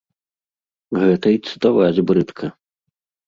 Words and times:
Гэта 1.01 1.25
й 1.35 1.37
цытаваць 1.49 2.03
брыдка. 2.13 2.45